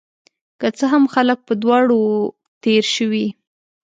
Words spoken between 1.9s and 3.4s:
وو تیر شوي